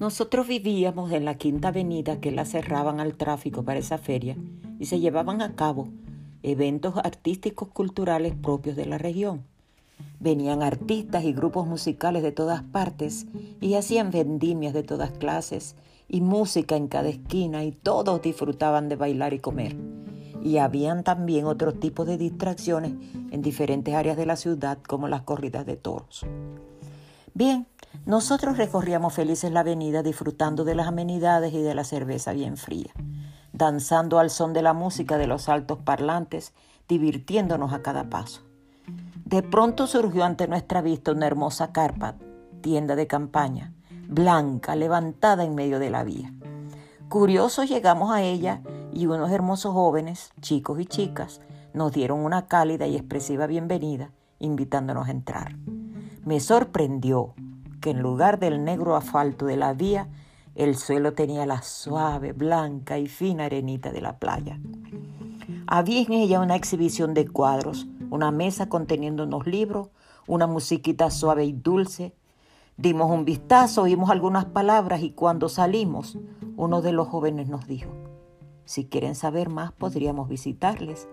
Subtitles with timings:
[0.00, 4.36] Nosotros vivíamos en la Quinta Avenida que la cerraban al tráfico para esa feria
[4.78, 5.88] y se llevaban a cabo
[6.42, 9.44] eventos artísticos culturales propios de la región.
[10.20, 13.26] Venían artistas y grupos musicales de todas partes
[13.60, 15.76] y hacían vendimias de todas clases
[16.08, 19.76] y música en cada esquina y todos disfrutaban de bailar y comer.
[20.42, 22.92] Y habían también otros tipos de distracciones
[23.30, 26.26] en diferentes áreas de la ciudad como las corridas de toros.
[27.32, 27.66] Bien,
[28.06, 32.92] nosotros recorríamos felices la avenida disfrutando de las amenidades y de la cerveza bien fría
[33.54, 36.52] danzando al son de la música de los altos parlantes,
[36.88, 38.42] divirtiéndonos a cada paso.
[39.24, 42.16] De pronto surgió ante nuestra vista una hermosa carpa,
[42.60, 43.72] tienda de campaña,
[44.08, 46.32] blanca, levantada en medio de la vía.
[47.08, 48.60] Curiosos llegamos a ella
[48.92, 51.40] y unos hermosos jóvenes, chicos y chicas,
[51.72, 54.10] nos dieron una cálida y expresiva bienvenida,
[54.40, 55.56] invitándonos a entrar.
[56.24, 57.34] Me sorprendió
[57.84, 60.08] que en lugar del negro asfalto de la vía
[60.54, 64.58] el suelo tenía la suave, blanca y fina arenita de la playa.
[65.66, 69.88] Había en ella una exhibición de cuadros, una mesa conteniendo unos libros,
[70.26, 72.14] una musiquita suave y dulce.
[72.78, 76.16] Dimos un vistazo, oímos algunas palabras y cuando salimos,
[76.56, 77.90] uno de los jóvenes nos dijo,
[78.64, 81.06] si quieren saber más podríamos visitarles.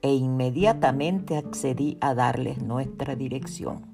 [0.00, 3.93] E inmediatamente accedí a darles nuestra dirección.